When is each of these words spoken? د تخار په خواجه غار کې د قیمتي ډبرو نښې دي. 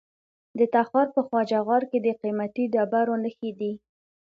د 0.57 0.59
تخار 0.73 1.07
په 1.15 1.21
خواجه 1.27 1.59
غار 1.67 1.83
کې 1.91 1.99
د 2.01 2.07
قیمتي 2.21 2.63
ډبرو 2.73 3.15
نښې 3.23 3.51
دي. 3.59 3.73